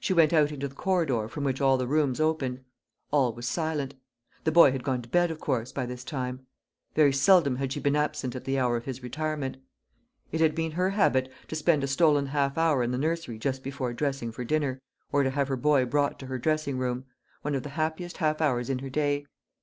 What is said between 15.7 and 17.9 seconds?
brought to her dressing room one of the